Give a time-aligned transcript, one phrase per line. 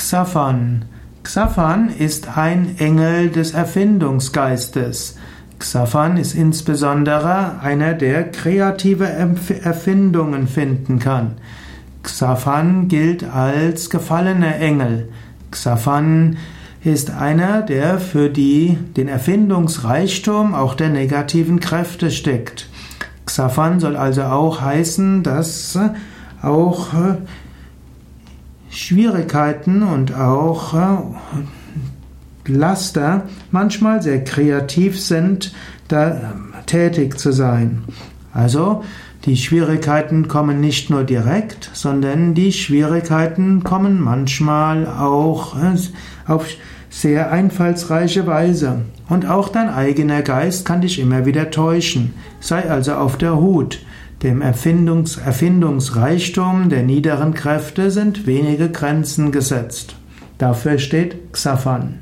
[0.00, 0.86] Xaphan.
[1.24, 5.16] Xaphan ist ein Engel des Erfindungsgeistes.
[5.58, 11.32] Xaphan ist insbesondere einer, der kreative Erfindungen finden kann.
[12.02, 15.10] Xaphan gilt als gefallener Engel.
[15.50, 16.38] Xaphan
[16.82, 22.70] ist einer, der für die, den Erfindungsreichtum auch der negativen Kräfte steckt.
[23.26, 25.78] Xaphan soll also auch heißen, dass
[26.40, 26.88] auch
[28.70, 30.74] Schwierigkeiten und auch
[32.46, 35.52] Laster manchmal sehr kreativ sind,
[35.88, 36.34] da
[36.66, 37.84] tätig zu sein.
[38.32, 38.84] Also
[39.26, 45.76] die Schwierigkeiten kommen nicht nur direkt, sondern die Schwierigkeiten kommen manchmal auch äh,
[46.26, 46.46] auf
[46.88, 48.82] sehr einfallsreiche Weise.
[49.08, 52.14] Und auch dein eigener Geist kann dich immer wieder täuschen.
[52.40, 53.80] Sei also auf der Hut.
[54.22, 59.96] Dem Erfindungs Erfindungsreichtum der niederen Kräfte sind wenige Grenzen gesetzt.
[60.36, 62.00] Dafür steht Xaphan.